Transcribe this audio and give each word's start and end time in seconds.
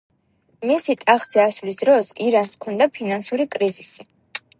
მისი 0.69 0.95
ტახტზე 1.01 1.43
ასვლის 1.43 1.77
დროს, 1.81 2.09
ირანს 2.29 2.55
ჰქონდა 2.57 2.87
ფინანსური 2.97 3.47
კრიზისი. 3.57 4.09